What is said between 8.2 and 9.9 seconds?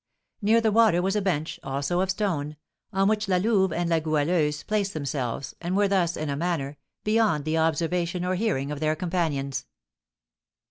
or hearing of their companions.